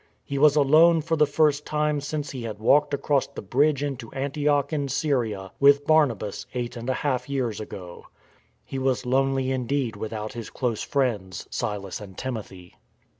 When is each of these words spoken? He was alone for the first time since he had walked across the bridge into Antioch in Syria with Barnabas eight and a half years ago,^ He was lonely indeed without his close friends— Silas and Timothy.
He 0.25 0.39
was 0.39 0.55
alone 0.55 1.01
for 1.01 1.15
the 1.15 1.27
first 1.27 1.63
time 1.63 2.01
since 2.01 2.31
he 2.31 2.41
had 2.41 2.57
walked 2.57 2.91
across 2.91 3.27
the 3.27 3.43
bridge 3.43 3.83
into 3.83 4.11
Antioch 4.13 4.73
in 4.73 4.87
Syria 4.87 5.51
with 5.59 5.85
Barnabas 5.85 6.47
eight 6.55 6.75
and 6.75 6.89
a 6.89 6.93
half 7.05 7.29
years 7.29 7.59
ago,^ 7.59 8.05
He 8.65 8.79
was 8.79 9.05
lonely 9.05 9.51
indeed 9.51 9.95
without 9.95 10.33
his 10.33 10.49
close 10.49 10.81
friends— 10.81 11.45
Silas 11.51 12.01
and 12.01 12.17
Timothy. 12.17 12.73